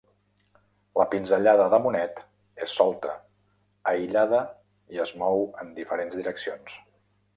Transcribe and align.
La 0.99 1.05
pinzellada 1.09 1.67
de 1.73 1.79
Monet 1.83 2.23
és 2.67 2.77
solta, 2.79 3.11
aïllada 3.93 4.41
i 4.97 5.03
es 5.05 5.13
mou 5.25 5.45
en 5.65 5.71
diferents 5.81 6.19
direccions. 6.23 6.81